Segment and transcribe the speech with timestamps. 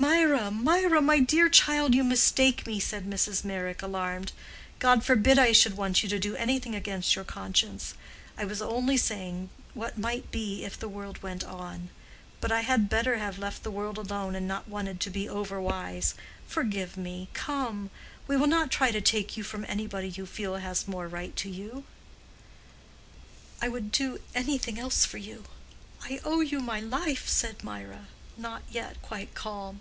[0.00, 3.44] "Mirah, Mirah, my dear child, you mistake me!" said Mrs.
[3.44, 4.30] Meyrick, alarmed.
[4.78, 7.94] "God forbid I should want you to do anything against your conscience.
[8.36, 11.88] I was only saying what might be if the world went on.
[12.40, 15.60] But I had better have left the world alone, and not wanted to be over
[15.60, 16.14] wise.
[16.46, 17.90] Forgive me, come!
[18.28, 21.50] we will not try to take you from anybody you feel has more right to
[21.50, 21.84] you."
[23.60, 25.44] "I would do anything else for you.
[26.02, 28.06] I owe you my life," said Mirah,
[28.36, 29.80] not yet quite calm.